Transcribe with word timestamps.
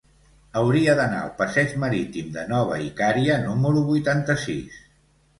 Hauria 0.59 0.93
d'anar 0.99 1.17
al 1.25 1.33
passeig 1.41 1.75
Marítim 1.83 2.31
de 2.37 2.45
Nova 2.53 2.79
Icària 2.85 3.35
número 3.43 3.83
vuitanta-sis. 3.91 4.81